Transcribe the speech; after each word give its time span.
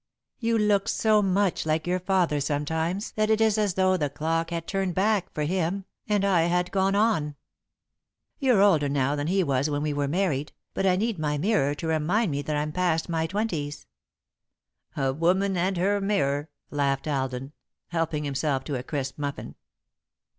You 0.39 0.57
look 0.57 0.89
so 0.89 1.21
much 1.21 1.63
like 1.63 1.85
your 1.85 1.99
father 1.99 2.39
sometimes 2.41 3.11
that 3.11 3.29
it 3.29 3.39
is 3.39 3.59
as 3.59 3.75
though 3.75 3.97
the 3.97 4.09
clock 4.09 4.49
had 4.49 4.65
turned 4.65 4.95
back 4.95 5.31
for 5.31 5.43
him 5.43 5.85
and 6.09 6.25
I 6.25 6.45
had 6.47 6.71
gone 6.71 6.95
on. 6.95 7.35
You're 8.39 8.63
older 8.63 8.89
now 8.89 9.15
than 9.15 9.27
he 9.27 9.43
was 9.43 9.69
when 9.69 9.83
we 9.83 9.93
were 9.93 10.07
married, 10.07 10.53
but 10.73 10.87
I 10.87 10.95
need 10.95 11.19
my 11.19 11.37
mirror 11.37 11.75
to 11.75 11.85
remind 11.87 12.31
me 12.31 12.41
that 12.41 12.55
I'm 12.57 12.71
past 12.71 13.09
my 13.09 13.27
twenties." 13.27 13.85
"A 14.97 15.13
woman 15.13 15.55
and 15.55 15.77
her 15.77 16.01
mirror," 16.01 16.49
laughed 16.71 17.07
Alden, 17.07 17.53
helping 17.89 18.23
himself 18.23 18.63
to 18.63 18.79
a 18.79 18.81
crisp 18.81 19.19
muffin. 19.19 19.53